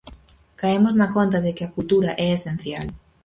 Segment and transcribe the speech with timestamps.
[0.59, 2.87] Caemos na conta de que a cultura é esencial.